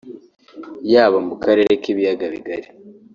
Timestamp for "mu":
1.27-1.35